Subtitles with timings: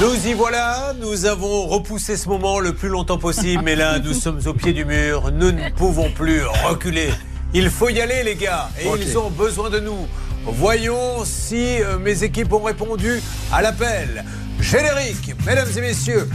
[0.00, 4.14] Nous y voilà, nous avons repoussé ce moment le plus longtemps possible, mais là, nous
[4.14, 7.10] sommes au pied du mur, nous ne pouvons plus reculer.
[7.52, 10.06] Il faut y aller, les gars, et ils ont besoin de nous.
[10.44, 13.20] Voyons si euh, mes équipes ont répondu
[13.52, 14.24] à l'appel.
[14.60, 16.28] Générique, mesdames et messieurs.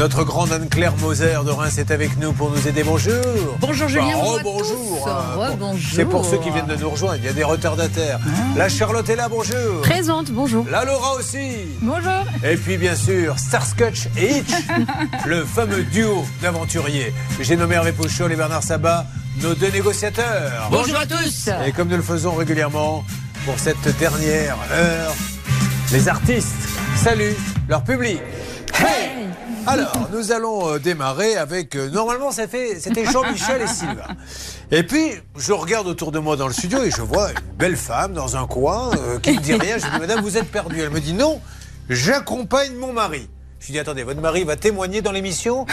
[0.00, 2.82] Notre grande Anne-Claire Moser de Reims est avec nous pour nous aider.
[2.82, 3.12] Bonjour.
[3.60, 4.16] Bonjour Julien.
[4.16, 5.36] Bah, hein.
[5.36, 5.92] Rebonjour.
[5.92, 7.16] C'est pour ceux qui viennent de nous rejoindre.
[7.18, 8.18] Il y a des retardataires.
[8.56, 9.82] La Charlotte est là, bonjour.
[9.82, 10.64] Présente, bonjour.
[10.70, 11.50] La Laura aussi.
[11.82, 12.24] Bonjour.
[12.42, 14.50] Et puis bien sûr, Starscotch et Hitch,
[15.26, 17.12] le fameux duo d'aventuriers.
[17.38, 19.04] J'ai nommé Hervé Pouchol et Bernard Sabat,
[19.42, 20.68] nos deux négociateurs.
[20.70, 21.50] Bonjour à tous.
[21.66, 23.04] Et comme nous le faisons régulièrement,
[23.44, 25.14] pour cette dernière heure,
[25.92, 26.56] les artistes
[26.96, 27.36] saluent
[27.68, 28.18] leur public.
[28.78, 29.09] Hey
[29.66, 31.74] alors, nous allons euh, démarrer avec.
[31.76, 34.06] euh, normalement, ça fait- c'était Jean-Michel et Sylvain.
[34.70, 37.76] Et puis, je regarde autour de moi dans le studio et je vois une belle
[37.76, 39.76] femme dans un coin euh, qui ne dit rien.
[39.78, 40.80] Je dis, Madame, vous êtes perdue.
[40.80, 41.40] Elle me dit, non,
[41.88, 43.28] j'accompagne mon mari.
[43.60, 45.66] Je lui dis, attendez, votre mari va témoigner dans l'émission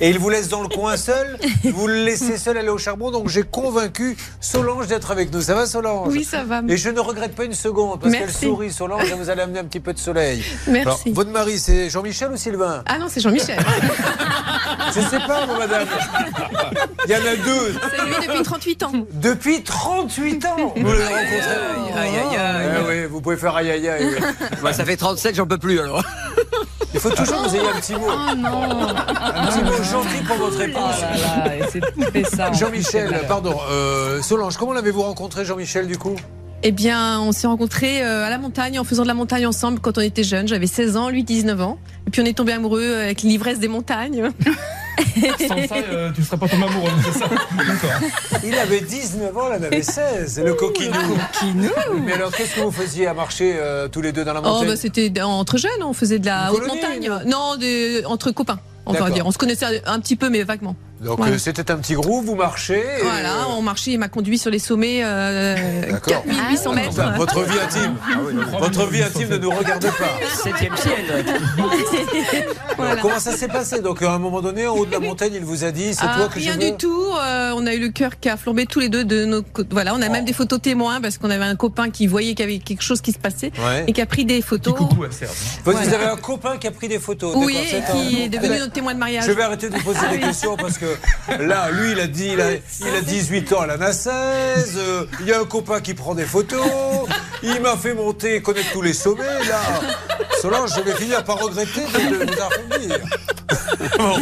[0.00, 1.38] et il vous laisse dans le coin seul.
[1.64, 3.12] Vous le laissez seul aller au charbon.
[3.12, 5.40] Donc, j'ai convaincu Solange d'être avec nous.
[5.40, 6.08] Ça va, Solange?
[6.12, 6.62] Oui, ça va.
[6.68, 9.60] Et je ne regrette pas une seconde parce qu'elle sourit, Solange, et vous allez amener
[9.60, 10.44] un petit peu de soleil.
[10.66, 10.88] Merci.
[10.88, 12.82] Alors, votre mari, c'est Jean-Michel ou Sylvain?
[12.86, 13.58] Ah non, c'est Jean-Michel.
[14.94, 15.86] Je sais pas, moi, madame.
[17.06, 17.74] Il y en a deux.
[17.96, 18.92] c'est lui depuis 38 ans.
[19.12, 20.72] Depuis 38 ans.
[20.76, 21.38] Vous l'avez rencontré
[21.96, 22.68] Aïe, aïe, aïe.
[22.80, 24.16] Eh oui, vous pouvez faire aïe aïe aïe.
[24.62, 26.02] Bah, ça fait 37, j'en peux plus alors.
[26.94, 28.06] Il faut toujours que vous ayez un petit mot.
[28.08, 28.62] Oh non.
[28.88, 30.96] Un petit mot gentil pour votre réponse.
[32.58, 33.56] Jean-Michel, pardon.
[33.70, 36.16] euh, Solange, comment l'avez-vous rencontré, Jean-Michel, du coup?
[36.62, 39.78] Eh bien, on s'est rencontrés euh, à la montagne en faisant de la montagne ensemble
[39.80, 40.48] quand on était jeunes.
[40.48, 41.78] J'avais 16 ans, lui 19 ans.
[42.06, 44.30] Et puis on est tombé amoureux avec l'ivresse des montagnes.
[45.48, 48.08] Sans ça, euh, tu ne serais pas tombé amoureux, c'est ça D'accord.
[48.44, 50.42] Il avait 19 ans, elle en avait 16.
[50.44, 50.94] Le coquinou.
[52.04, 54.44] Mais alors, qu'est-ce que vous faisiez à marcher euh, tous les deux dans la Oh,
[54.44, 57.22] montagne bah, c'était entre jeunes, on faisait de la Une haute colonie, montagne.
[57.26, 57.56] non
[58.10, 59.14] entre copains, on va D'accord.
[59.14, 59.26] dire.
[59.26, 60.76] On se connaissait un petit peu, mais vaguement.
[61.00, 61.34] Donc, Voilà.
[61.34, 62.80] euh, c'était un petit groupe, vous marchez.
[62.80, 66.24] et, Voilà, euh, on marchait, il m'a conduit sur les sommets euh, D'accord.
[66.24, 66.88] 4800 mètres.
[66.90, 67.94] Enfin, votre vie intime.
[68.58, 70.18] Votre vie intime ne nous regarde pas.
[70.42, 71.24] Septième ciel.
[72.76, 73.00] Voilà.
[73.02, 75.44] Comment ça s'est passé Donc, à un moment donné, en haut de la montagne, il
[75.44, 77.06] vous a dit c'est Ah, toi que rien je veux du tout.
[77.20, 79.68] euh, on a eu le cœur qui a flambé tous les deux de nos côtés.
[79.72, 82.46] Voilà, on a même des photos témoins parce qu'on avait un copain qui voyait qu'il
[82.46, 83.84] y avait quelque chose qui se passait Ouais.
[83.88, 84.74] et qui a pris des Petit photos.
[84.76, 85.32] coucou à Serge.
[85.64, 85.92] Vous Voilà.
[85.92, 87.34] avez un copain qui a pris des photos.
[87.36, 89.24] Oui, et un- qui est devenu notre témoin de mariage.
[89.26, 90.86] Je vais arrêter de vous poser des questions parce que
[91.40, 94.10] là, lui, il a dit, il a, il a 18 ans, elle en a 16.
[94.76, 96.60] euh, Il y a un copain qui prend des photos.
[97.42, 99.24] Il m'a fait monter, connaître tous les sommets.
[99.48, 99.60] Là,
[100.40, 102.88] Solange, je vais finir par regretter de, vous.
[103.98, 104.16] Bon.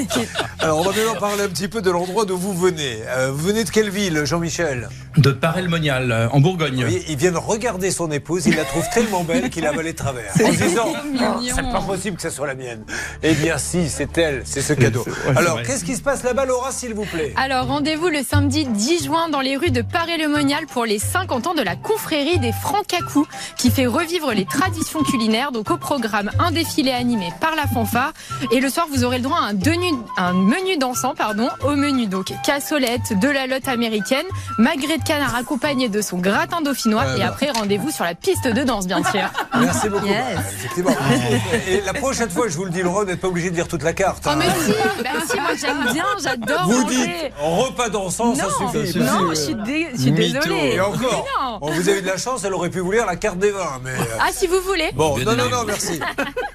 [0.61, 2.99] Alors, on va maintenant parler un petit peu de l'endroit d'où vous venez.
[3.09, 4.89] Euh, vous venez de quelle ville, Jean-Michel?
[5.17, 6.85] De Paray-le-Monial, euh, en Bourgogne.
[6.87, 9.93] Oui, il vient de regarder son épouse, il la trouve tellement belle qu'il a de
[9.93, 10.33] travers.
[10.35, 10.93] En se disant,
[11.55, 12.85] c'est pas possible que ce soit la mienne.
[13.23, 15.05] Eh bien, si, c'est elle, c'est ce cadeau.
[15.37, 19.05] Alors, qu'est-ce qui se passe là-bas, Laura, s'il vous plaît Alors rendez-vous le samedi 10
[19.05, 23.27] juin dans les rues de Paray-le-Monial pour les 50 ans de la confrérie des Francacous
[23.59, 25.53] qui fait revivre les traditions culinaires.
[25.53, 28.15] Donc au programme un défilé animé par la fanfare
[28.53, 31.77] et le soir vous aurez le droit à un, denu- un menu dansant pardon au
[31.77, 34.25] menu donc cassolette, de la lotte américaine,
[34.57, 37.27] magret de canard accompagné de son gratin dauphinois et bah.
[37.29, 39.29] après rendez-vous sur la piste de danse bien sûr.
[39.61, 40.07] Merci beaucoup.
[40.07, 40.37] Yes.
[40.37, 40.91] Bah, effectivement.
[41.69, 43.69] Et la prochaine fois, je vous le dis, Laura, vous n'êtes pas obligé de lire
[43.69, 44.23] toute la carte.
[44.27, 44.37] Oh hein.
[44.39, 44.73] mais si,
[45.03, 46.95] bah si, moi j'aime bien, j'adore vous manger.
[46.97, 48.99] dites repas dansant, ça non, suffit.
[48.99, 50.41] non, je suis, dé- je suis Mytho.
[50.41, 50.73] désolée.
[50.75, 51.59] Et encore, Mais non.
[51.61, 53.81] bon, vous avez de la chance, elle aurait pu vous lire la carte des vins.
[53.85, 53.91] Mais...
[53.91, 54.91] euh, Ah si vous voulez.
[54.95, 56.01] Bon, Bien non, non, non, merci.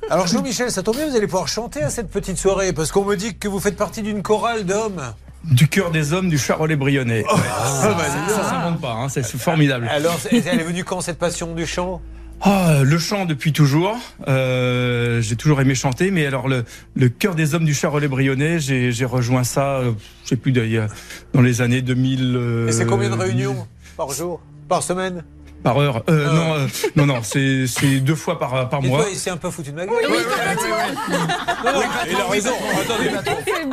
[0.10, 3.06] Alors, Jean-Michel, ça tombe bien, vous allez pouvoir chanter à cette petite soirée, parce qu'on
[3.06, 5.02] me dit que vous faites partie d'une chorale d'hommes.
[5.44, 7.24] Du cœur des hommes du Charolais-Brionnais.
[7.28, 7.36] Ah,
[7.84, 8.44] bah, dis donc.
[8.44, 9.88] ça s'invente pas, hein, c'est c'est formidable.
[9.92, 12.00] Alors, elle est venue quand cette passion du chant?
[12.44, 13.98] Ah, le chant depuis toujours.
[14.28, 16.64] Euh, j'ai toujours aimé chanter, mais alors le,
[16.96, 19.92] le cœur des hommes du Charolais-Brionnais, j'ai j'ai rejoint ça, euh,
[20.24, 20.90] je sais plus d'ailleurs,
[21.34, 22.36] dans les années 2000.
[22.36, 25.24] euh, Et c'est combien de réunions par jour Par semaine?
[25.64, 26.04] Par heure.
[26.10, 26.34] Euh, Ah.
[26.34, 29.02] Non, euh, non, non, c'est c'est deux fois par, par Et mois.
[29.02, 29.96] toi, il s'est un peu foutu de ma gueule.
[30.02, 32.52] Non, non, il a raison.
[32.82, 33.10] Attendez,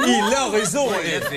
[0.07, 0.87] il a raison.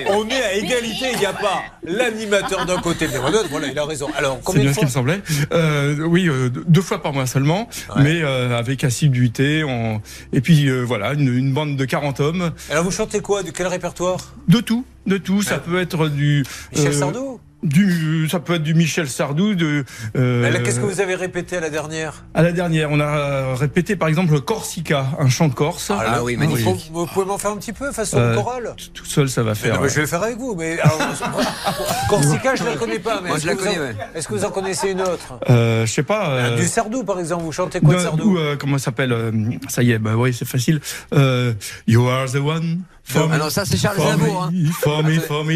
[0.08, 1.06] On est à égalité.
[1.14, 3.48] Il n'y a pas l'animateur d'un côté et de l'autre.
[3.50, 4.08] Voilà, il a raison.
[4.16, 5.20] Alors, C'est combien de bien ce qu'il me semblait.
[5.52, 8.02] Euh, oui, euh, deux fois par mois seulement, Ouais.
[8.02, 9.64] mais euh, avec assiduité.
[9.64, 10.00] On...
[10.32, 12.52] Et puis euh, voilà, une, une bande de 40 hommes.
[12.70, 13.42] Alors, vous chantez quoi?
[13.42, 14.32] De quel répertoire?
[14.48, 15.42] De tout, de tout.
[15.42, 16.44] Ça peut être du...
[16.74, 17.40] Michel euh, Sardou?
[17.62, 19.54] Du, ça peut être du Michel Sardou.
[19.54, 19.84] De,
[20.16, 22.24] euh, Mais là, Qu'est-ce que vous avez répété à la dernière?
[22.34, 25.90] À la dernière, on a euh, répété par exemple Corsica, un chant corse.
[25.90, 26.90] là, Ah oui, magnifique.
[26.92, 28.74] Vous, vous pouvez m'en faire un petit peu façon Euh, chorale?
[28.94, 29.74] Tout seul, ça va Mais faire.
[29.76, 30.54] non, mais je vais le faire avec vous.
[30.56, 30.98] Mais alors,
[32.08, 33.20] Corsica, je ne la connais pas.
[33.22, 33.96] Mais Moi, est-ce je la que vous en- connais, ouais.
[34.14, 35.38] Est-ce que vous en connaissez une autre?
[35.48, 36.30] Euh, je sais pas.
[36.30, 37.44] euh, Du Sardou, par exemple.
[37.44, 38.32] Vous chantez quoi de Sardou?
[38.34, 39.14] ou, euh, comment ça s'appelle
[39.68, 40.80] Ça y est, bah oui, c'est facile.
[41.14, 41.52] Euh,
[41.86, 42.80] you are the one.
[43.04, 44.50] For Ah me, non, ça, c'est Charles for Aznavour, hein.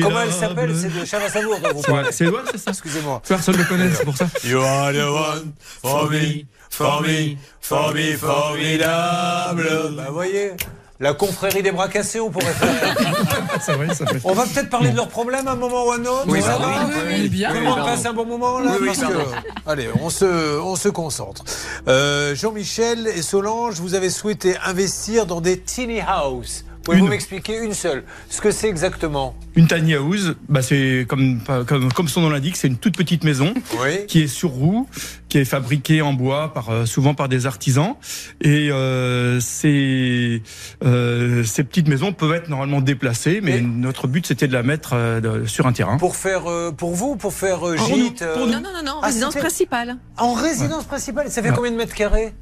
[0.02, 2.08] Comment elle s'appelle C'est de Charles Aznavour dont vous C'est parlez.
[2.12, 2.70] c'est ouais, c'est ça.
[2.72, 3.22] Excusez-moi.
[3.26, 4.26] Personne ne le connaît, c'est pour ça.
[4.44, 4.96] You are the
[5.42, 5.52] one
[5.82, 9.92] for me, for me, for me, formidable.
[9.96, 10.52] Bah, voyez,
[10.98, 12.96] la confrérie des bras cassés, on pourrait faire.
[13.60, 14.20] C'est vrai, ça fait.
[14.24, 16.24] On va peut-être parler de leurs problèmes à un moment ou à un autre.
[16.26, 17.48] Oui, ça va oui, oui, oui, bien.
[17.50, 17.90] Tout le Oui, monde pardon.
[17.92, 21.42] passe un bon moment là Oui, oui, parce que- Allez, on se, on se concentre.
[21.88, 26.64] Euh, Jean-Michel et Solange, vous avez souhaité investir dans des tiny house.
[26.86, 27.10] Pouvez-vous Une.
[27.10, 32.08] m'expliquer une seule Ce que c'est exactement Une tiny house, bah c'est comme, comme, comme
[32.08, 33.52] son nom l'indique, c'est une toute petite maison
[33.82, 34.06] Oui.
[34.06, 34.88] qui est sur roue,
[35.28, 37.94] qui est fabriquée en bois par euh, souvent par des artisans.
[38.40, 40.42] Et euh, ces,
[40.84, 44.62] euh, ces petites maisons peuvent être normalement déplacées, mais Et- notre but c'était de la
[44.62, 45.96] mettre euh, de- sur un terrain.
[45.98, 48.52] Pour faire, euh, pour vous, pour faire euh, Pour gîte nous, pour nous.
[48.52, 49.96] Non, non, non, non, Ah, résidence principale.
[50.18, 52.32] En résidence principale, ça fait combien de mètres carrés?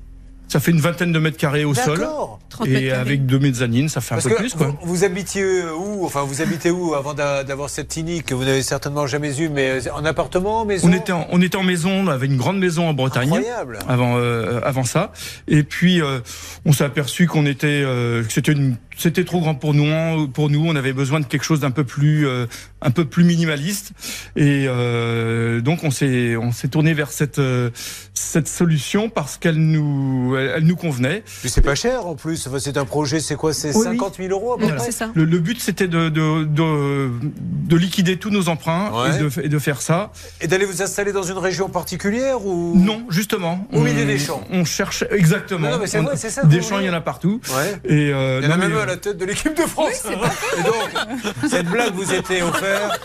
[0.48, 1.98] Ça fait une vingtaine de mètres carrés au sol.
[1.98, 2.38] D'accord.
[2.50, 4.68] 30 mètres Et avec deux mezzanines, ça fait un Parce peu que plus quoi.
[4.68, 5.44] vous, vous habitiez
[5.76, 9.40] où Enfin, vous habitez où avant d'a- d'avoir cette tiny que vous n'avez certainement jamais
[9.40, 10.88] eue, mais euh, en appartement, maison?
[10.88, 13.24] On était, en, on était en maison, on avait une grande maison en Bretagne.
[13.32, 13.78] Incroyable.
[13.88, 15.12] avant euh, avant ça
[15.48, 16.20] et puis euh,
[16.64, 20.50] on s'est aperçu qu'on était euh, que c'était une c'était trop grand pour nous pour
[20.50, 22.46] nous on avait besoin de quelque chose d'un peu plus euh,
[22.80, 23.90] un peu plus minimaliste
[24.36, 27.70] et euh, donc on s'est on s'est tourné vers cette euh,
[28.14, 32.46] cette solution parce qu'elle nous elle, elle nous convenait Puis c'est pas cher en plus.
[32.46, 34.86] Enfin, c'est un projet, c'est quoi C'est Oui, 50 000 euros à peu Ouais, près
[34.86, 35.10] C'est ça.
[35.14, 39.16] le, le but c'était de de, de de liquider tous nos emprunts Ouais.
[39.16, 42.74] et, de, et de faire ça Et d'aller vous installer dans une région particulière ou?
[42.76, 44.42] Non justement Au milieu des champs.
[44.50, 46.86] on cherche exactement Non, non, mais c'est On- vrai, c'est ça que des champs il
[46.86, 47.74] y en a partout Ouais.
[47.84, 49.62] et euh, Il y en a mais, même euh, à la tête de l'équipe de
[49.62, 50.04] France.
[50.10, 53.00] Et donc, cette blague vous était offerte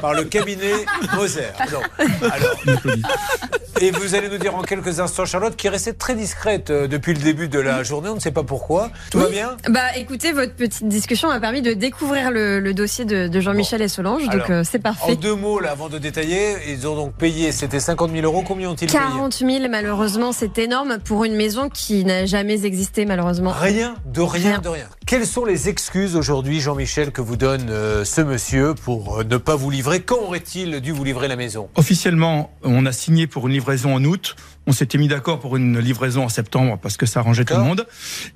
[0.00, 0.72] par le cabinet
[1.14, 1.42] Moser.
[1.58, 1.82] Alors,
[3.80, 6.86] et vous allez nous dire en quelques instants, Charlotte, qui est restée très discrète euh,
[6.86, 8.08] depuis le début de la journée.
[8.08, 8.90] On ne sait pas pourquoi.
[9.10, 9.56] Tout va bien?
[9.68, 13.82] Bah écoutez, votre petite discussion m'a permis de découvrir le, le dossier de, de Jean-Michel
[13.82, 15.16] et Solange, Alors, donc euh, c'est En parfait.
[15.16, 18.42] deux mots, là, avant de détailler, ils ont donc payé, c'était 50 000 euros.
[18.46, 18.98] Combien ont-ils payé?
[18.98, 23.52] 40 000, malheureusement, c'est énorme pour une maison qui n'a jamais existé, malheureusement.
[23.52, 24.58] Rien, de rien, Rien.
[24.58, 24.86] de rien.
[25.06, 29.36] Quelles sont les excuses aujourd'hui, Jean-Michel, que vous donne euh, ce monsieur pour euh, ne
[29.36, 30.00] pas vous livrer?
[30.00, 31.68] Quand aurait-il dû vous livrer la maison?
[31.76, 34.34] Officiellement, on a signé pour une livraison en août.
[34.66, 37.60] On s'était mis d'accord pour une livraison en septembre parce que ça arrangeait tout le
[37.62, 37.86] monde.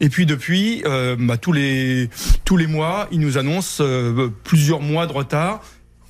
[0.01, 2.11] Et puis depuis, euh, bah, tous les
[2.45, 5.63] tous les mois, il nous annonce euh, plusieurs mois de retard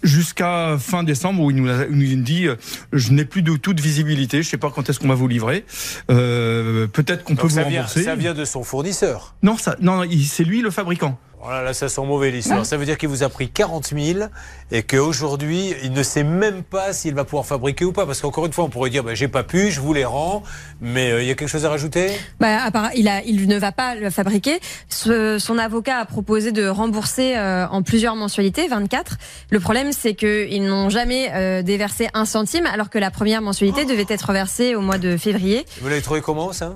[0.04, 2.54] jusqu'à fin décembre où il nous, a- il nous dit euh,
[2.92, 5.64] je n'ai plus de toute visibilité, je sais pas quand est-ce qu'on va vous livrer.
[6.10, 8.04] Euh, Peut-être qu'on peut vous ça vient, rembourser.
[8.04, 9.34] ça vient de son fournisseur.
[9.42, 11.18] Non, ça, non, c'est lui le fabricant.
[11.40, 12.66] Voilà, là, ça sent mauvais l'histoire.
[12.66, 14.20] Ça veut dire qu'il vous a pris 40 000
[14.72, 18.06] et qu'aujourd'hui, il ne sait même pas s'il va pouvoir fabriquer ou pas.
[18.06, 20.42] Parce qu'encore une fois, on pourrait dire, bah, j'ai pas pu, je vous les rends.
[20.80, 22.10] Mais euh, il y a quelque chose à rajouter?
[22.40, 24.58] Bah, à part- il, a, il ne va pas le fabriquer.
[24.88, 29.16] Ce- son avocat a proposé de rembourser euh, en plusieurs mensualités, 24.
[29.50, 33.84] Le problème, c'est qu'ils n'ont jamais euh, déversé un centime, alors que la première mensualité
[33.84, 35.64] devait être versée au mois de février.
[35.80, 36.74] Vous l'avez trouvé comment, ça?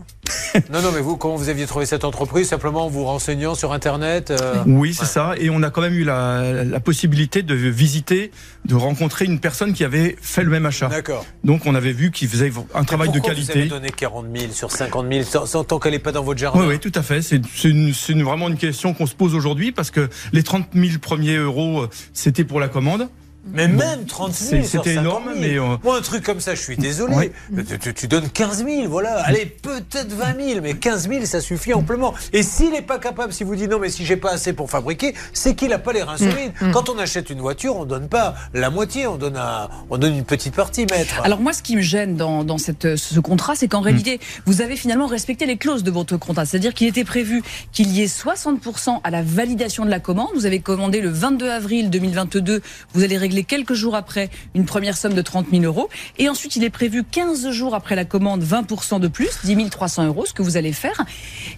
[0.73, 2.49] Non, non, mais vous, comment vous aviez trouvé cette entreprise?
[2.49, 5.35] Simplement en vous renseignant sur Internet euh, Oui, c'est ça.
[5.39, 8.31] Et on a quand même eu la, la possibilité de visiter,
[8.67, 10.89] de rencontrer une personne qui avait fait le même achat.
[10.89, 11.25] D'accord.
[11.45, 13.69] Donc on avait vu qu'il faisait un travail de Pourquoi Vous avez qualité.
[13.69, 16.61] donné 40 000 sur 50 000 sans, sans- tant qu'elle n'est pas dans votre jardin?
[16.61, 17.23] Oui, oui, tout à fait.
[17.23, 20.99] C'est une- une- vraiment une question qu'on se pose aujourd'hui parce que les 30 000
[21.01, 23.09] premiers euros, euh, c'était pour la commande.
[23.45, 25.39] Mais même 30 000 C'est- sur c'était 50 énorme, 000.
[25.41, 27.15] mais, euh, Moi, un truc comme ça, je suis désolé.
[27.15, 27.33] Ouais.
[27.69, 29.17] Tu, tu- tu donnes 15 000, voilà.
[29.25, 32.15] Allez, peut-être 20 000, mais 15 000, ça suffit amplement.
[32.33, 34.71] Et s'il n'est pas capable, si vous dites non, mais si j'ai pas assez pour
[34.71, 36.53] fabriquer, c'est qu'il n'a pas les reins solides.
[36.73, 40.15] Quand on achète une voiture, on donne pas la moitié, on donne, un- on donne
[40.17, 41.21] une petite partie, maître.
[41.25, 44.61] Alors moi, ce qui me gêne dans, dans cette, ce contrat, c'est qu'en réalité, vous
[44.61, 46.47] avez finalement respecté les clauses de votre contrat.
[46.47, 50.29] C'est-à-dire qu'il était prévu qu'il y ait 60% à la validation de la commande.
[50.37, 52.63] Vous avez commandé le 22 avril 2022.
[52.95, 55.89] Vous allez régler quelques jours après une première somme de 30 000 euros.
[56.19, 60.07] Et ensuite, il est prévu 15 jours après la commande, 20% de plus, 10 300
[60.07, 61.05] euros, ce que vous allez faire.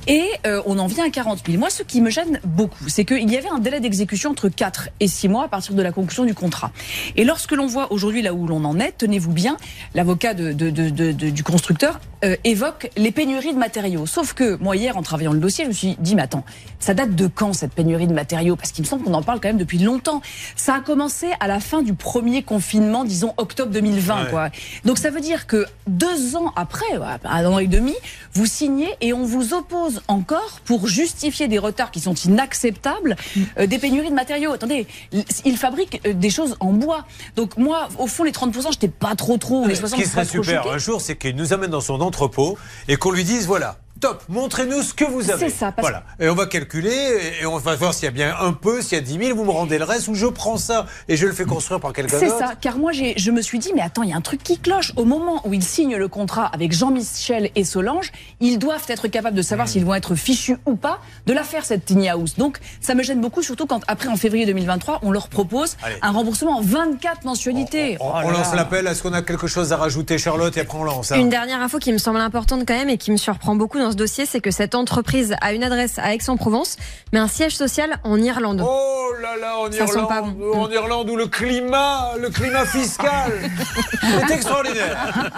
[0.07, 1.59] Et euh, on en vient à 40 000.
[1.59, 4.91] Moi, ce qui me gêne beaucoup, c'est qu'il y avait un délai d'exécution entre 4
[5.01, 6.71] et 6 mois à partir de la conclusion du contrat.
[7.17, 9.57] Et lorsque l'on voit aujourd'hui là où l'on en est, tenez-vous bien,
[9.95, 14.07] l'avocat du constructeur euh, évoque les pénuries de matériaux.
[14.07, 16.45] Sauf que moi, hier, en travaillant le dossier, je me suis dit, mais attends,
[16.79, 18.57] ça date de quand cette pénurie de matériaux?
[18.57, 20.23] Parce qu'il me semble qu'on en parle quand même depuis longtemps.
[20.57, 24.25] Ça a commencé à la fin du premier confinement, disons octobre 2020.
[24.25, 24.31] Ouais.
[24.31, 24.51] Quoi.
[24.85, 26.85] Donc ça veut dire que deux ans après,
[27.25, 27.95] un an et demi,
[28.35, 33.17] vous signez et on vous oppose encore pour justifier des retards qui sont inacceptables,
[33.59, 34.53] euh, des pénuries de matériaux.
[34.53, 37.05] Attendez, il- ils fabriquent euh, des choses en bois.
[37.37, 40.15] Donc moi, au fond, les 30%, j'étais pas trop trop, les Ce 60%, qui serait
[40.23, 40.75] pas trop super choquée.
[40.75, 42.57] un jour, c'est qu'il nous amène dans son entrepôt
[42.89, 43.79] et qu'on lui dise voilà.
[44.01, 45.49] Top, montrez-nous ce que vous avez.
[45.49, 46.03] C'est ça, parce- Voilà.
[46.21, 46.93] Et on va calculer
[47.41, 49.37] et on va voir s'il y a bien un peu, s'il y a 10 000,
[49.37, 51.93] vous me rendez le reste ou je prends ça et je le fais construire par
[51.93, 52.39] quelqu'un C'est d'autre.
[52.39, 54.59] ça, car moi je me suis dit, mais attends, il y a un truc qui
[54.59, 54.93] cloche.
[54.97, 58.11] Au moment où ils signent le contrat avec Jean-Michel et Solange,
[58.41, 59.45] ils doivent être capables de Hmm.
[59.45, 62.35] savoir s'ils vont être fichus ou pas de la faire cette tiny house.
[62.37, 65.97] Donc ça me gêne beaucoup, surtout quand après en février 2023, on leur propose Allez.
[66.03, 67.97] un remboursement en 24 mensualités.
[68.01, 68.87] On, Oh lance l'appel.
[68.87, 71.13] Est-ce qu'on a quelque chose à rajouter, Charlotte Et après on lance.
[71.13, 71.17] hein.
[71.17, 73.93] Une dernière info qui me semble importante quand même et qui me surprend beaucoup dans
[73.93, 76.77] ce dossier, c'est que cette entreprise a une adresse à Aix-en-Provence,
[77.13, 78.65] mais un siège social en Irlande.
[78.67, 80.63] Oh là là, en Ça Irlande, pas bon.
[80.63, 83.31] en Irlande où le climat, le climat fiscal
[84.03, 85.31] est extraordinaire.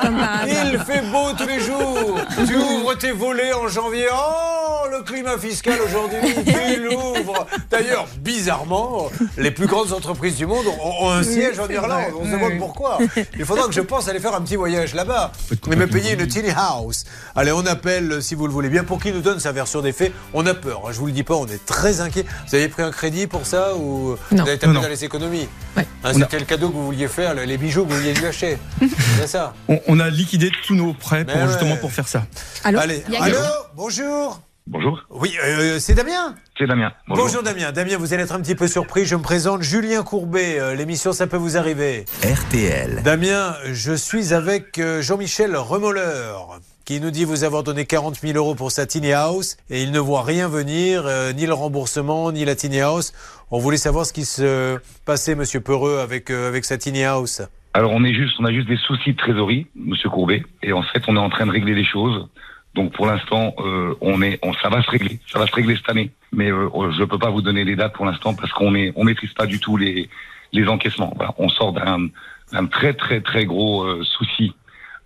[0.47, 2.21] Il fait beau tous les jours.
[2.47, 4.07] Tu ouvres tes volets en janvier.
[4.13, 7.47] Oh, le climat fiscal aujourd'hui, tu l'ouvres.
[7.71, 12.13] D'ailleurs, bizarrement, les plus grandes entreprises du monde ont, ont un siège en Irlande.
[12.21, 12.99] On se demande pourquoi.
[13.37, 15.33] Il faudra que je pense aller faire un petit voyage là-bas.
[15.73, 17.05] Et me payer une tiny house.
[17.35, 19.93] Allez, on appelle, si vous le voulez bien, pour qu'il nous donne sa version des
[19.93, 20.13] faits.
[20.35, 22.25] On a peur, hein, je vous le dis pas, on est très inquiet.
[22.49, 24.43] Vous avez pris un crédit pour ça ou Non.
[24.45, 24.83] vous avez tapé Non, non.
[24.83, 25.87] dans les économies Ouais.
[26.05, 28.57] Hein, C'était le cadeau que vous vouliez faire, les bijoux que vous vouliez lui acheter.
[29.19, 29.53] C'est ça.
[29.69, 32.25] On, on a liquidé tous nos prêts pour justement pour faire ça.
[32.65, 33.37] Allô Allez, allô,
[33.75, 34.41] bonjour.
[34.69, 36.35] Bonjour, Oui, euh, c'est Damien.
[36.59, 36.91] c'est Damien.
[37.07, 37.41] Bonjour.
[37.45, 37.71] Damien.
[37.71, 39.07] Damien, vous allez être un petit peu surpris.
[39.07, 40.59] Je me présente Julien Courbet.
[40.59, 42.05] Euh, L'émission, ça peut vous arriver.
[42.25, 43.01] RTL.
[43.05, 48.39] Damien, je suis avec euh, Jean-Michel Remolleur qui nous dit vous avoir donné 40 000
[48.39, 52.31] euros pour sa tiny house et il ne voit rien venir, euh, ni le remboursement,
[52.31, 53.13] ni la tiny house.
[53.51, 57.43] On voulait savoir ce qui se passait, Monsieur Peureux, avec, euh, avec sa tiny house.
[57.75, 60.83] Alors on est juste, on a juste des soucis de trésorerie, Monsieur Courbet, et en
[60.83, 62.29] fait on est en train de régler les choses.
[62.77, 65.75] Donc pour l'instant, euh, on est, on, ça va se régler, ça va se régler
[65.75, 66.13] cette année.
[66.33, 69.03] Mais euh, je peux pas vous donner les dates pour l'instant parce qu'on est, on
[69.03, 70.09] maîtrise pas du tout les,
[70.53, 71.13] les encaissements.
[71.17, 72.09] Voilà, on sort d'un,
[72.53, 74.55] d'un très très très gros euh, souci.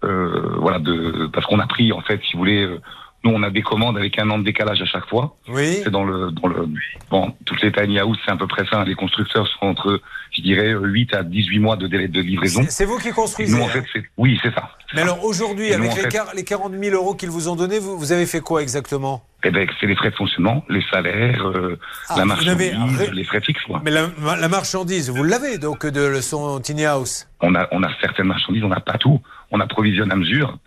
[0.05, 2.81] Euh, voilà, de, parce qu'on a pris en fait, si vous voulez, euh,
[3.23, 5.37] nous on a des commandes avec un an de décalage à chaque fois.
[5.49, 6.67] Oui C'est dans le, dans le,
[7.11, 8.83] bon, toutes les tiny house, c'est à peu près ça.
[8.85, 10.01] Les constructeurs sont entre,
[10.33, 12.65] je dirais, 8 à 18 mois de délai de livraison.
[12.71, 13.55] C'est vous qui construisez.
[13.55, 14.71] nous, en hein fait, c'est, oui, c'est ça.
[14.95, 17.79] Mais alors aujourd'hui, nous, avec les, fait- les 40 000 euros qu'ils vous ont donnés,
[17.79, 19.23] vous, vous avez fait quoi exactement?
[19.45, 21.79] Eh ben, c'est les frais de fonctionnement, les salaires, euh,
[22.09, 22.75] Ah, la marchandise,
[23.13, 23.81] les frais fixes, quoi.
[23.85, 27.27] Mais la, la marchandise, vous l'avez donc de son tiny house?
[27.41, 29.21] On a, on a certaines marchandises, on n'a pas tout.
[29.51, 30.59] On approvisionne à mesure.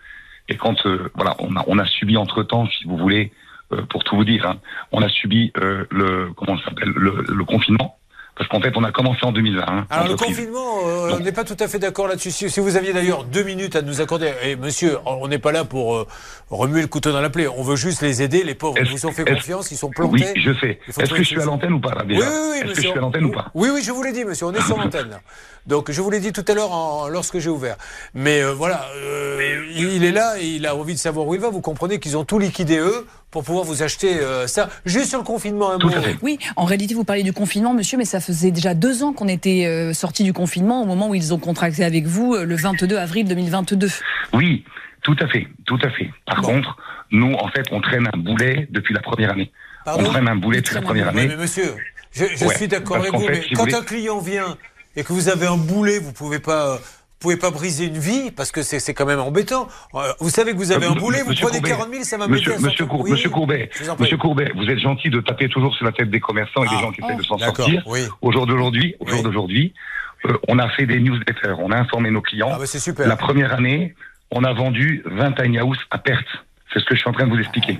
[0.49, 3.31] Et quand, euh, voilà, on a, subi entre temps, si vous voulez,
[3.71, 4.59] euh, pour tout vous dire, hein,
[4.91, 7.97] on a subi euh, le, comment s'appelle, le, le confinement.
[8.35, 9.61] Parce qu'en fait, on a commencé en 2020.
[9.67, 12.31] hein, Alors le confinement, euh, on n'est pas tout à fait d'accord là-dessus.
[12.31, 15.51] Si, si vous aviez d'ailleurs deux minutes à nous accorder, et monsieur, on n'est pas
[15.51, 16.07] là pour euh,
[16.49, 17.47] remuer le couteau dans la plaie.
[17.47, 18.43] On veut juste les aider.
[18.43, 20.33] Les pauvres Est-ce- vous ont fait confiance, ils sont Oui, plantés.
[20.39, 20.79] je sais.
[20.87, 22.75] Est-ce que je suis à l'antenne ou pas, là, Oui, déjà oui, oui, Est-ce que
[22.81, 24.47] je suis à l'antenne ou pas Oui, oui, je vous l'ai dit, monsieur.
[24.47, 25.19] On est sur l'antenne.
[25.67, 27.75] Donc, je vous l'ai dit tout à l'heure lorsque j'ai ouvert.
[28.15, 31.39] Mais euh, voilà, euh, il est là et il a envie de savoir où il
[31.39, 31.49] va.
[31.49, 34.69] Vous comprenez qu'ils ont tout liquidé eux pour pouvoir vous acheter euh, ça.
[34.85, 35.97] Juste sur le confinement, un Tout mot.
[35.97, 36.15] à fait.
[36.21, 39.27] Oui, en réalité, vous parlez du confinement, monsieur, mais ça faisait déjà deux ans qu'on
[39.27, 42.55] était euh, sortis du confinement au moment où ils ont contracté avec vous euh, le
[42.55, 43.89] 22 avril 2022.
[44.33, 44.63] Oui,
[45.01, 46.11] tout à fait, tout à fait.
[46.27, 46.77] Par contre,
[47.09, 49.51] nous, en fait, on traîne un boulet depuis la première année.
[49.83, 51.27] Pardon on traîne un boulet depuis la première Ouais, année.
[51.29, 51.73] mais monsieur,
[52.11, 54.19] je, je Ouais, suis d'accord avec vous, fait, mais si vous quand voulez- un client
[54.19, 54.57] vient
[54.95, 56.79] et que vous avez un boulet, vous pouvez pas.
[57.23, 59.69] Vous pouvez pas briser une vie parce que c'est c'est quand même embêtant.
[59.95, 62.17] Euh, Vous savez que vous avez Euh, un boulet, vous prenez Courbet, 40 000, ça
[62.17, 62.87] va m'aider Monsieur, monsieur, sortir.
[62.89, 63.69] Cour- Oui, monsieur Courbet.
[63.97, 66.75] Monsieur Courbet, vous êtes gentil de taper toujours sur la tête des commerçants et Ah,
[66.75, 67.81] des gens qui essaient de s'en sortir.
[67.85, 68.01] oui.
[68.21, 69.11] Au jour d'aujourd'hui, au Oui.
[69.11, 69.73] jour d'aujourd'hui,
[70.25, 72.49] euh, on a fait des newsletters, on a informé nos clients.
[72.51, 73.07] Ah bah c'est super.
[73.07, 73.95] La première année,
[74.29, 76.27] on a vendu 20 tiny house à perte.
[76.73, 77.79] C'est ce que je suis en train de vous expliquer.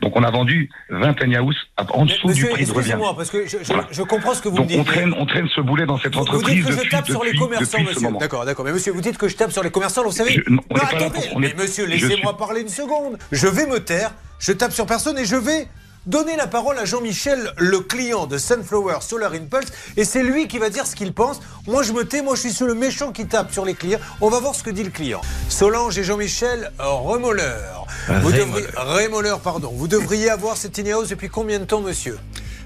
[0.00, 2.78] Donc on a vendu 20 tiny house à- en dessous Monsieur, du prix de revient.
[2.80, 3.86] excusez-moi, parce que je, je- Voilà.
[3.90, 4.80] je comprends ce que vous Donc me dites.
[4.80, 7.06] on traîne, on traîne ce boulet dans cette Vous- vous entreprise dites que je tape
[7.06, 8.08] sur les commerçants, monsieur.
[8.18, 8.64] D'accord, d'accord.
[8.64, 10.32] Mais monsieur, vous dites que je tape sur les commerçants, vous savez.
[10.32, 11.26] Je- non, on non, n'est pas là attendez.
[11.26, 13.16] est- mais monsieur, laissez-moi suis- parler une seconde.
[13.30, 15.68] Je vais me taire, je tape sur personne et je vais
[16.06, 19.68] donner la parole à Jean-Michel, le client de Sunflower Solar Impulse.
[19.96, 21.40] Et c'est lui qui va dire ce qu'il pense.
[21.66, 24.00] Moi, je me tais, moi, je suis sur le méchant qui tape sur les clients.
[24.20, 25.20] On va voir ce que dit le client.
[25.48, 27.86] Solange et Jean-Michel euh, Remolleur.
[28.22, 29.72] Vous devriez, Rémolleur, pardon.
[29.74, 32.18] Vous devriez avoir cette house depuis combien de temps, monsieur?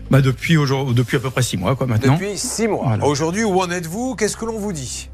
[0.09, 2.15] Bah depuis aujourd'hui, depuis à peu près six mois quoi maintenant.
[2.15, 2.85] Depuis six mois.
[2.87, 3.05] Voilà.
[3.05, 4.15] Aujourd'hui, où en êtes-vous?
[4.15, 5.11] Qu'est-ce que l'on vous dit?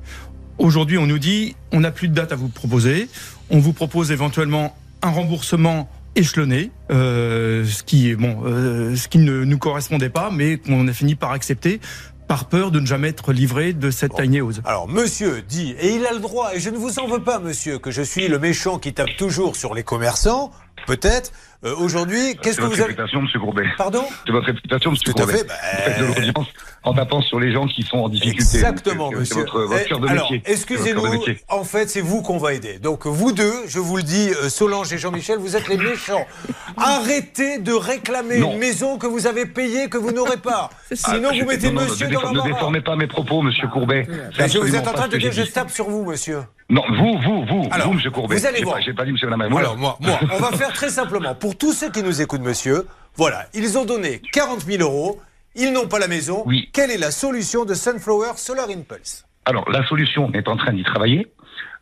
[0.58, 3.08] Aujourd'hui, on nous dit on n'a plus de date à vous proposer.
[3.48, 9.44] On vous propose éventuellement un remboursement échelonné, euh, ce qui bon, euh, ce qui ne
[9.44, 11.80] nous correspondait pas, mais qu'on a fini par accepter
[12.28, 14.62] par peur de ne jamais être livré de cette tiny house.
[14.64, 17.38] Alors, monsieur dit, et il a le droit, et je ne vous en veux pas,
[17.38, 20.50] monsieur, que je suis le méchant qui tape toujours sur les commerçants,
[20.86, 21.32] peut-être.
[21.64, 22.88] Euh, Aujourd'hui, qu'est-ce C'est que votre vous avez.
[22.90, 23.62] réputation, monsieur Courbet.
[23.78, 25.38] Pardon C'est votre réputation, monsieur Tout à Courbet.
[25.38, 26.46] fait, bah, Vous faites de l'audience
[26.82, 28.40] en tapant sur les gens qui sont en difficulté.
[28.56, 29.34] Exactement, Donc, c'est- monsieur.
[29.36, 30.26] C'est votre, votre Eh, cœur de Alors.
[30.28, 31.02] C'est votre excusez-nous,
[31.48, 32.80] en fait, c'est vous qu'on va aider.
[32.80, 36.26] Donc, vous deux, je vous le dis, euh, Solange et Jean-Michel, vous êtes les méchants.
[36.76, 38.52] Arrêtez de réclamer Non.
[38.54, 40.70] une maison que vous avez payée, que vous n'aurez pas.
[40.92, 43.06] Sinon, Ah, je- vous mettez non, non, monsieur ne, dans défor- ne déformez pas mes
[43.06, 44.06] propos, monsieur Courbet.
[44.36, 46.04] C'est Mais je vous êtes en train de que dire, j'ai je tape sur vous,
[46.04, 46.40] monsieur.
[46.72, 48.34] Non, vous, vous, vous, Alors, vous, monsieur Courbet.
[48.34, 48.80] vous allez voir.
[48.80, 49.28] J'ai pas dit monsieur.
[49.30, 51.34] Alors, moi, moi, on va faire très simplement.
[51.34, 55.20] Pour tous ceux qui nous écoutent, monsieur, voilà, ils ont donné 40 000 euros,
[55.54, 56.42] ils n'ont pas la maison.
[56.46, 56.70] Oui.
[56.72, 59.26] Quelle est la solution de Sunflower Solar Impulse?
[59.44, 61.30] Alors, la solution, on est en train d'y travailler.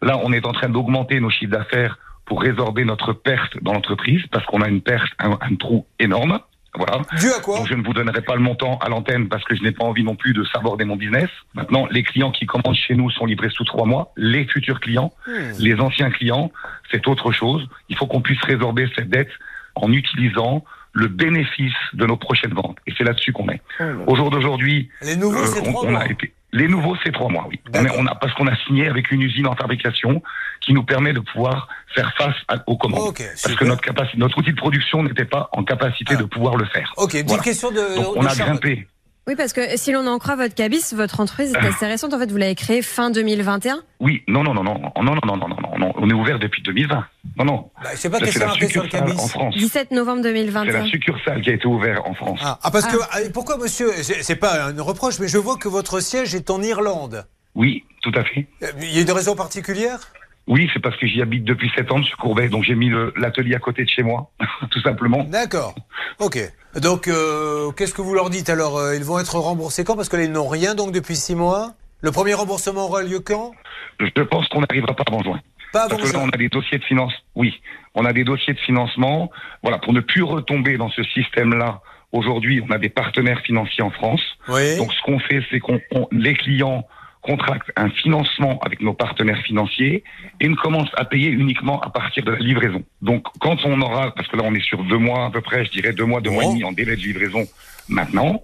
[0.03, 4.23] Là, on est en train d'augmenter nos chiffres d'affaires pour résorber notre perte dans l'entreprise,
[4.33, 6.41] parce qu'on a une perte, un, un trou énorme.
[6.75, 7.03] Voilà.
[7.19, 9.57] Dû à quoi Donc je ne vous donnerai pas le montant à l'antenne parce que
[9.57, 11.29] je n'ai pas envie non plus de saborder mon business.
[11.55, 14.13] Maintenant, les clients qui commandent chez nous sont livrés sous trois mois.
[14.17, 15.53] Les futurs clients, Hmm.
[15.59, 16.53] les anciens clients,
[16.91, 17.69] c'est autre chose.
[17.89, 19.31] Il faut qu'on puisse résorber cette dette
[19.75, 22.77] en utilisant le bénéfice de nos prochaines ventes.
[22.87, 23.61] Et c'est là-dessus qu'on est.
[24.07, 26.33] Au jour d'aujourd'hui, Les nouveaux, euh, on, on a été.
[26.53, 27.61] Les nouveaux, c'est trois mois, oui.
[27.75, 30.21] On, est- on a parce qu'on a signé avec une usine en fabrication
[30.61, 33.15] qui nous permet de pouvoir faire face à- aux commandes.
[33.17, 36.21] Parce que notre capacité, notre outil de production n'était pas en capacité Ah.
[36.21, 36.93] de pouvoir le faire.
[36.97, 37.43] Ok, petite Voilà.
[37.43, 37.95] question de.
[37.97, 38.89] Donc de on a grimpé.
[39.31, 42.13] Oui, parce que si l'on en croit votre cabis, votre entreprise est assez récente.
[42.13, 43.81] En fait, vous l'avez créée fin 2021.
[44.01, 46.41] Oui, non, non, non, non, non, non, non, non, non, non, non, on est ouvert
[46.41, 47.05] depuis 2020.
[47.39, 47.71] Non, non.
[47.81, 49.13] Bah, sais pas qu'est-ce c'est marqué sur le cabis.
[49.13, 49.55] en France.
[49.57, 50.73] 17 novembre C'est 2021.
[50.73, 52.41] la succursale qui a été ouverte en France.
[52.43, 55.57] Ah, ah, parce que ah, pourquoi monsieur c'est c'est pas un reproche mais je vois
[55.59, 57.25] que votre siège est en Irlande.
[57.55, 58.49] Oui, tout à fait.
[58.65, 60.01] Euh, Il y a une raison particulière?
[60.47, 62.05] Oui, c'est parce que j'y habite depuis sept ans, M.
[62.19, 64.31] Courbet, donc j'ai mis l'atelier à côté de chez moi,
[64.71, 65.23] tout simplement.
[65.25, 65.75] D'accord.
[66.19, 66.39] OK.
[66.81, 69.97] Donc euh, qu'est-ce que vous leur dites alors euh, ils vont être remboursés quand?
[69.97, 71.73] Parce que là ils n'ont rien donc depuis six mois.
[72.01, 73.53] Le premier remboursement aura lieu quand?
[73.99, 75.41] Je pense qu'on n'arrivera pas avant juin.
[75.73, 76.29] Pas avant Parce que là, juin.
[76.33, 77.13] on a des dossiers de finance.
[77.35, 77.61] Oui,
[77.95, 79.31] on a des dossiers de financement.
[79.63, 81.81] Voilà, pour ne plus retomber dans ce système-là.
[82.13, 84.23] Aujourd'hui, on a des partenaires financiers en France.
[84.49, 84.77] Oui.
[84.79, 86.87] Donc, ce qu'on fait, c'est qu'on on- les clients
[87.23, 90.05] contractent un financement avec nos partenaires financiers
[90.41, 92.83] et ne commencent à payer uniquement à partir de la livraison.
[93.03, 95.65] Donc, quand on aura, parce que là, on est sur deux mois à peu près,
[95.65, 97.47] je dirais deux mois, deux mois et demi en délai de livraison
[97.89, 98.43] maintenant.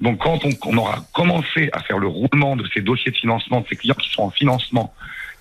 [0.00, 3.60] Donc, quand on, on aura commencé à faire le roulement de ces dossiers de financement
[3.60, 4.94] de ces clients qui sont en financement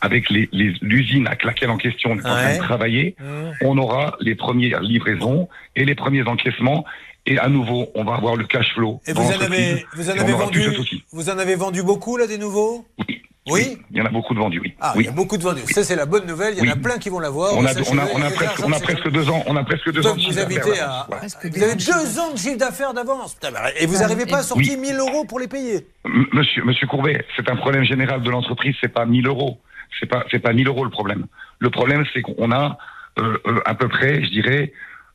[0.04, 3.15] avec l'usine à laquelle en question on est en train de travailler,
[3.62, 6.84] on aura les premières livraisons et les premiers encaissements.
[7.26, 9.02] Et à nouveau, on va avoir le cash flow.
[9.08, 10.64] Et vous en avez vous en avez vendu
[11.12, 12.86] vous en avez vendu beaucoup là des nouveaux?
[13.00, 13.22] Oui.
[13.50, 13.78] Oui?
[13.92, 14.74] Il y en a beaucoup de vendus, oui.
[14.80, 15.04] Ah, oui.
[15.04, 15.64] il y a beaucoup de vendus.
[15.74, 16.82] Ça c'est la bonne nouvelle, il y en a Oui.
[16.82, 17.54] plein qui vont l'avoir.
[17.58, 19.92] On a, on a, on a presque, on a presque deux ans, on a presque
[19.92, 21.00] deux Ils ans de vous chiffre d'affaires, inviter voilà.
[21.00, 21.50] à.
[21.50, 23.38] Vous avez deux ans de chiffre d'affaires d'avance.
[23.80, 24.80] Et vous n'arrivez pas à sortir Oui.
[24.92, 25.86] 1000 euros pour les payer?
[26.32, 29.60] Monsieur, Monsieur Courbet, c'est un problème général de l'entreprise, c'est pas 1000 euros.
[30.00, 31.26] C'est pas, c'est pas 1000 euros le problème.
[31.60, 32.78] Le problème, c'est qu'on a,
[33.20, 34.72] euh, euh, à peu près, je dirais,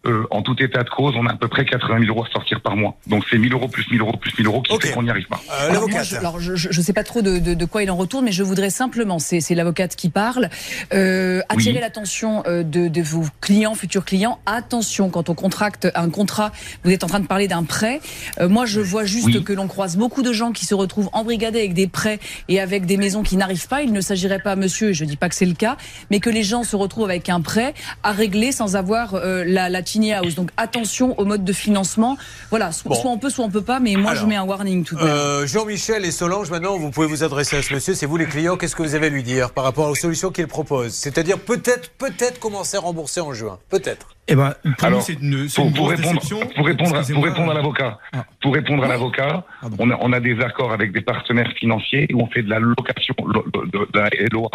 [0.09, 2.31] euh, en tout état de cause, on a à peu près 80 000 euros à
[2.31, 2.97] sortir par mois.
[3.07, 4.83] Donc c'est 1000 euros plus 1000 euros plus 1000 euros qui Ok.
[4.87, 5.41] fait qu'on n'y arrive pas.
[5.51, 6.05] Euh, Alors, moi, L'avocate.
[6.07, 8.33] je, alors, je, je sais pas trop de, de, de quoi il en retourne, mais
[8.33, 10.49] je voudrais simplement, c'est c'est l'avocate qui parle,
[10.95, 11.81] euh, attirer Oui.
[11.81, 14.39] l'attention euh, de, de vos clients, futurs clients.
[14.47, 16.53] Attention, quand on contracte un contrat,
[16.85, 18.01] vous êtes en train de parler d'un prêt.
[18.41, 19.45] Euh, moi, je vois juste Oui.
[19.45, 22.19] que l'on croise beaucoup de gens qui se retrouvent embrigadés avec des prêts
[22.49, 23.83] et avec des maisons qui n'arrivent pas.
[23.83, 25.77] Il ne s'agirait pas, monsieur, et je dis pas que c'est le cas,
[26.11, 29.69] mais que les gens se retrouvent avec un prêt à régler sans avoir euh, la,
[29.69, 30.35] la tiny house.
[30.35, 32.17] Donc attention au mode de financement.
[32.51, 32.95] Voilà, Bon.
[32.95, 34.95] soit on peut, soit on peut pas, mais moi Alors, je mets un warning tout
[34.95, 35.09] de même.
[35.11, 37.95] Euh, Jean-Michel et Solange, maintenant, vous pouvez vous adresser à ce monsieur.
[37.95, 38.57] C'est vous les clients.
[38.57, 40.93] Qu'est-ce que vous avez à lui dire par rapport aux solutions qu'il propose?
[40.93, 43.59] C'est-à-dire peut-être, peut-être commencer à rembourser en juin.
[43.71, 44.09] Peut-être.
[44.31, 46.21] Eh ben, pour Alors, nous, c'est une, c'est Pour, une pour grosse répondre,
[46.55, 48.25] pour répondre, à- pour répondre à l'avocat, Ah.
[48.43, 49.77] pour répondre à l'avocat, Pardon.
[49.81, 52.59] on a, on a des accords avec des partenaires financiers où on fait de la
[52.59, 54.51] location lo- de, de la LOA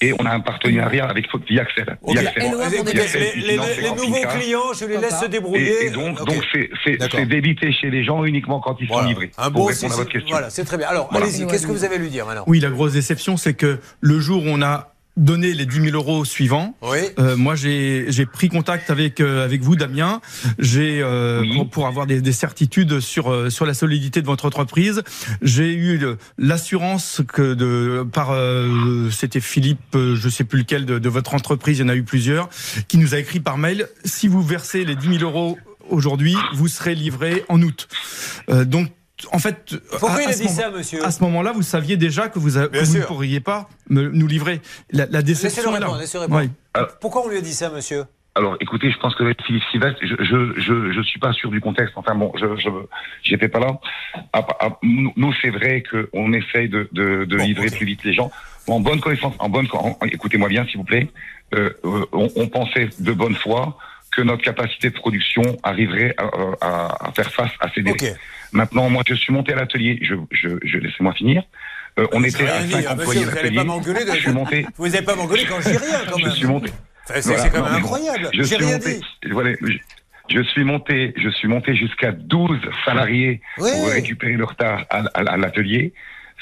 [0.00, 1.98] et on a un partenariat avec Viaxel.
[2.02, 2.18] Ok.
[2.18, 2.50] Viaxel.
[2.52, 3.56] LOA pour Écoutez, des Viaxel les, les-
[3.90, 5.84] nouveaux clients, je les laisse se débrouiller.
[5.84, 6.26] Et, et donc, Ok.
[6.28, 7.20] donc c'est, c'est, D'accord.
[7.20, 9.08] c'est débité chez les gens uniquement quand ils sont Voilà.
[9.08, 9.30] livrés.
[9.38, 10.30] Un pour bon répondre à votre question.
[10.30, 10.88] Voilà, c'est très bien.
[10.88, 11.26] Alors, Voilà.
[11.26, 11.46] allez-y.
[11.46, 14.20] Qu'est-ce que vous avez à lui dire maintenant Oui, la grosse déception, c'est que le
[14.20, 16.98] jour où on a donné les 10 000 euros suivants, Oui.
[17.18, 20.20] Euh, moi, j'ai j'ai pris contact avec euh, avec vous, Damien.
[20.58, 21.54] J'ai euh, Oui.
[21.54, 25.02] pour, pour avoir des, des certitudes sur euh, sur la solidité de votre entreprise.
[25.42, 26.00] J'ai eu
[26.38, 31.34] l'assurance que de par euh, c'était Philippe, euh, je sais plus lequel de, de votre
[31.34, 32.48] entreprise, il y en a eu plusieurs,
[32.88, 35.58] qui nous a écrit par mail si vous versez les 10 000 euros
[35.90, 37.88] aujourd'hui, vous serez livré en août.
[38.48, 38.90] Euh, donc
[39.32, 41.52] en fait, Pourquoi à- il à a ce dit moment- ça, monsieur à ce moment-là,
[41.52, 44.60] vous saviez déjà que vous, a- Bien que vous ne pourriez pas me, nous livrer.
[44.92, 45.86] La, la Laissez-le déception est là.
[45.86, 46.00] répondre.
[46.00, 46.40] Laissez répondre.
[46.42, 46.82] Oui.
[47.00, 48.04] Pourquoi on lui a dit ça, monsieur
[48.36, 51.60] Alors, écoutez, je pense que Philippe Sylvestre, je, je, je, je suis pas sûr du
[51.60, 51.94] contexte.
[51.96, 52.68] Enfin bon, je, je,
[53.22, 53.78] j'étais pas là.
[54.32, 58.04] Ah, ah, nous, nous, c'est vrai qu'on essaye de, de, de Bon, livrer plus vite
[58.04, 58.30] les gens.
[58.68, 59.66] En bonne connaissance, en bonne,
[60.12, 61.08] écoutez-moi bien, s'il vous plaît.
[61.54, 63.76] Euh, euh, on, on pensait de bonne foi
[64.12, 66.24] que notre capacité de production arriverait à,
[66.60, 68.14] à, à faire face à ces délais.
[68.52, 69.98] Maintenant, moi, je suis monté à l'atelier.
[70.02, 71.42] Je, je, je laissez-moi finir.
[71.98, 74.04] Euh, on Vous était à rien dit, cinq hein, employés monsieur, à l'atelier.
[74.04, 74.66] de- Je suis monté.
[74.76, 76.34] Vous n'allez pas m'engueuler quand je dis rien, quand Je même.
[76.34, 76.70] suis monté.
[77.04, 77.42] Enfin, c'est Voilà.
[77.42, 78.28] c'est quand Non, même bon, incroyable.
[78.32, 78.94] Je suis rien monté.
[78.98, 79.30] dit.
[79.30, 79.72] Voilà, je,
[80.28, 81.14] je suis monté.
[81.16, 83.70] Je suis monté jusqu'à 12 salariés Oui.
[83.72, 85.92] pour récupérer le retard à, à- à l'atelier.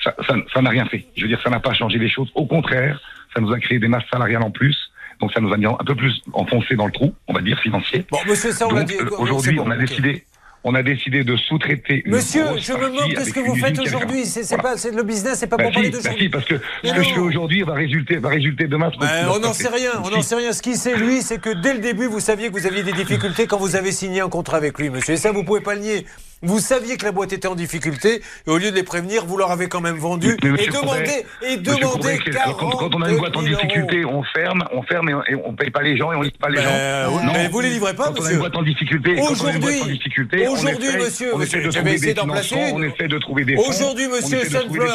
[0.05, 1.07] Ça, ça, ça n'a rien fait.
[1.17, 2.31] Je veux dire, ça n'a pas changé les choses.
[2.35, 3.01] Au contraire,
[3.35, 4.77] ça nous a créé des masses salariales en plus.
[5.21, 7.59] Donc, ça nous a mis un peu plus enfoncé dans le trou, on va dire
[7.59, 8.05] financier.
[8.09, 8.97] Bon, monsieur, ça, on l'a Donc, dit.
[9.01, 10.25] euh, aujourd'hui, bon, on a décidé.
[10.65, 12.03] On a décidé de sous-traiter.
[12.05, 14.27] une Monsieur, je me moque de ce que vous faites aujourd'hui.
[14.27, 14.63] C'est Voilà.
[14.63, 16.25] pas c'est le business, c'est pas Bah pour parler si, bah d'aujourd'hui.
[16.25, 18.91] si, parce que Mais ce que je fais aujourd'hui va résulter, va résulter demain.
[19.01, 20.53] va on n'en sait rien, on n'en sait rien.
[20.53, 22.93] Ce qui sait, lui, c'est que dès le début, vous saviez que vous aviez des
[22.93, 25.15] difficultés quand vous avez signé un contrat avec lui, monsieur.
[25.15, 26.07] Et ça, vous pouvez pas le nier.
[26.43, 29.37] Vous saviez que la boîte était en difficulté, et au lieu de les prévenir, vous
[29.37, 32.19] leur avez quand même vendu Mais et monsieur demandé, et Monsieur demandé
[32.59, 34.15] quand, quand on a une boîte en 40 000 difficulté, euros.
[34.19, 36.59] on ferme, on ferme et, on paye pas les gens et on livre pas les
[36.59, 37.17] Ben, gens.
[37.17, 38.33] oui, mais vous les livrez pas, quand on a monsieur.
[38.35, 41.35] une boîte en difficulté, quand on a une boîte en Aujourd'hui, difficulté, aujourd'hui, essaye- monsieur,
[41.35, 43.69] on monsieur, essaie j'avais trouver essayé des d'en placer on essaie de trouver des fonds,
[43.69, 44.91] Aujourd'hui, on monsieur Sunflower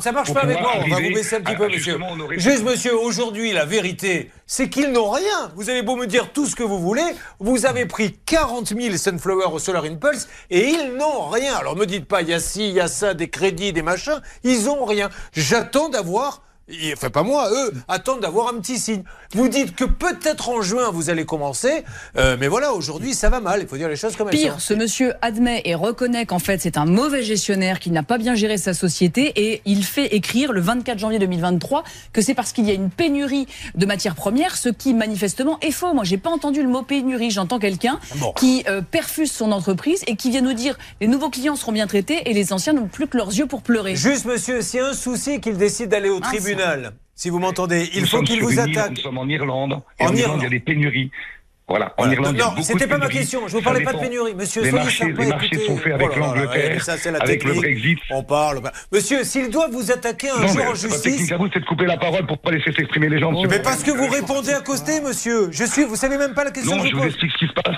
[0.00, 1.96] ça marche pas avec moi, on va vous baisser un petit peu, monsieur.
[2.36, 5.52] Juste, monsieur, aujourd'hui, la vérité, c'est qu'ils n'ont rien.
[5.54, 8.96] Vous avez beau me dire tout ce que vous voulez, vous avez pris 40 000
[8.96, 11.54] Sunflower au Solar Impulse et ils n'ont rien.
[11.54, 13.82] Alors me dites pas, il y a ci, il y a ça, des crédits, des
[13.82, 15.10] machins, ils ont rien.
[15.32, 16.42] J'attends d'avoir.
[16.94, 19.02] Enfin, pas moi, eux attendent d'avoir un petit signe.
[19.34, 21.84] Vous dites que peut-être en juin vous allez commencer,
[22.16, 23.60] euh, mais voilà, aujourd'hui ça va mal.
[23.60, 24.60] Il faut dire les choses comme elles Pire, sont.
[24.60, 28.34] ce monsieur admet et reconnaît qu'en fait c'est un mauvais gestionnaire qui n'a pas bien
[28.34, 32.64] géré sa société et il fait écrire le 24 janvier 2023 que c'est parce qu'il
[32.66, 35.92] y a une pénurie de matières premières, ce qui manifestement est faux.
[35.92, 37.30] Moi, j'ai pas entendu le mot pénurie.
[37.30, 38.32] J'entends quelqu'un Bon.
[38.32, 41.86] qui euh, perfuse son entreprise et qui vient nous dire les nouveaux clients seront bien
[41.86, 43.96] traités et les anciens n'ont plus que leurs yeux pour pleurer.
[43.96, 46.30] Juste, monsieur, a un souci qu'il décide d'aller au Mince.
[46.54, 48.90] Tribunal, si vous m'entendez, il Nous faut qu'il vous attaque.
[48.92, 49.80] Nous sommes en Irlande.
[49.98, 50.38] Et En en, Irlande, Irlande.
[50.40, 51.10] il y a des pénuries.
[51.66, 51.94] Voilà.
[51.96, 52.12] En Voilà.
[52.12, 53.48] Irlande, non, c'était pas ma question.
[53.48, 54.34] Je vous parlais pas de pénurie.
[54.34, 56.82] Monsieur, Les marchés, les marchés sont faits Oh avec là, l'Angleterre,
[57.22, 57.54] avec le.
[57.54, 57.98] Brexit.
[58.10, 58.60] On parle.
[58.92, 61.00] Monsieur, s'il doit vous attaquer un Non, jour en justice.
[61.02, 63.32] technique à vous, c'est de couper la parole pour pas laisser s'exprimer les gens.
[63.32, 63.48] monsieur.
[63.48, 65.48] Mais parce que vous répondez à côté, monsieur.
[65.52, 67.46] Je suis, vous savez même pas la question Non, je je vous explique ce qui
[67.48, 67.76] se passe.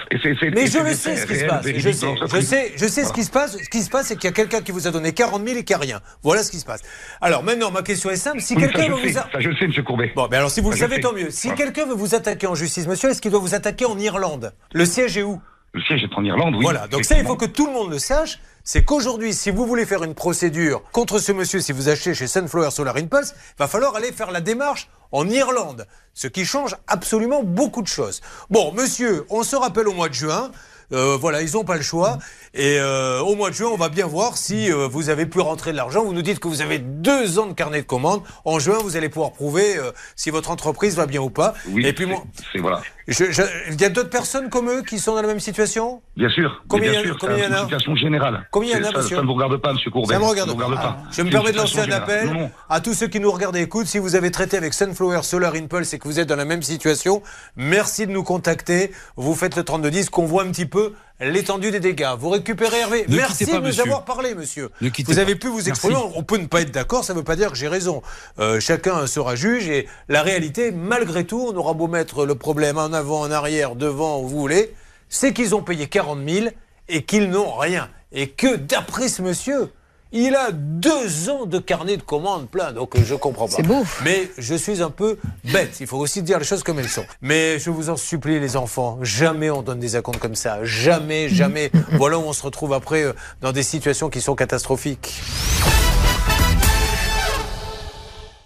[0.53, 1.67] Mais je le sais ce qui se passe.
[1.67, 3.57] Je sais, je sais, je sais ce qui se passe.
[3.57, 5.59] Ce qui se passe, c'est qu'il y a quelqu'un qui vous a donné 40 000
[5.61, 6.01] et qui a rien.
[6.25, 6.81] Voilà ce qui se passe.
[7.21, 8.41] Alors maintenant, ma question est simple.
[8.41, 10.11] Si quelqu'un veut vous ça, je le sais, monsieur Courbet.
[10.17, 11.31] Bon, mais alors si vous le savez, tant mieux.
[11.31, 14.53] Si quelqu'un veut vous attaquer en justice, monsieur, est-ce qu'il doit vous attaquer en Irlande
[14.73, 15.41] Le siège est où?
[15.73, 16.63] Le siège est en Irlande, oui.
[16.63, 18.39] Voilà, donc ça, il faut que tout le monde le sache.
[18.65, 22.27] C'est qu'aujourd'hui, si vous voulez faire une procédure contre ce monsieur, si vous achetez chez
[22.27, 25.87] Sunflower Solar Impulse, va falloir aller faire la démarche en Irlande.
[26.15, 28.23] Ce qui change absolument beaucoup de choses.
[28.51, 30.51] Bon, monsieur, on se rappelle au mois de juin.
[30.93, 32.19] Euh, voilà, ils n'ont pas le choix.
[32.55, 35.41] Et euh, au mois de juin, on va bien voir si euh, vous avez pu
[35.41, 36.05] rentrer de l'argent.
[36.05, 38.23] Vous nous dites que vous avez deux ans de carnet de commandes.
[38.45, 39.77] En juin, vous allez pouvoir prouver
[40.15, 41.55] si votre entreprise va bien ou pas.
[41.69, 42.83] Oui, Et puis moi, c'est voilà.
[43.09, 46.03] Il y a d'autres personnes comme eux qui sont dans la même situation?
[46.17, 46.65] Bien sûr.
[46.69, 47.63] Combien il y bien a- combien il y en a?
[47.63, 48.49] situation générale.
[48.51, 49.17] Combien il y en a, monsieur?
[49.17, 50.15] Ça ne vous regarde pas, monsieur Courbet.
[50.15, 50.99] Ça me regarde, Ça ne vous regarde pas.
[51.13, 52.35] Je me permets de lancer un appel générale.
[52.37, 52.51] Non, non.
[52.69, 53.87] à tous ceux qui nous regardent et écoutent.
[53.87, 56.63] Si vous avez traité avec Sunflower Solar Impulse et que vous êtes dans la même
[56.63, 57.23] situation,
[57.55, 58.91] merci de nous contacter.
[59.17, 62.15] Vous faites le 3210, qu'on voit un petit peu l'étendue des dégâts.
[62.19, 63.05] Vous récupérez Hervé.
[63.09, 64.71] Ne merci pas, de nous avoir parlé, monsieur.
[64.81, 65.21] Ne vous pas.
[65.21, 65.97] avez pu vous exprimer.
[66.15, 68.03] On peut ne pas être d'accord, ça ne veut pas dire que j'ai raison.
[68.39, 72.79] Euh, chacun sera juge et la réalité, malgré tout, on aura beau mettre le problème
[72.79, 74.75] en avant, en arrière, devant, où vous voulez,
[75.09, 76.47] c'est qu'ils ont payé 40 000
[76.89, 77.89] et qu'ils n'ont rien.
[78.13, 79.71] Et que, d'après ce monsieur,
[80.17, 83.57] il a deux ans de carnet de commandes plein, donc euh, je comprends pas.
[83.57, 83.85] C'est beau.
[84.03, 85.19] Mais je suis un peu
[85.53, 85.77] bête.
[85.81, 87.05] Il faut aussi dire les choses comme elles sont.
[87.21, 90.65] Mais je vous en supplie, les enfants, jamais on donne des acomptes comme ça.
[90.65, 91.71] Jamais, jamais.
[91.93, 95.21] voilà où on se retrouve après euh, dans des situations qui sont catastrophiques.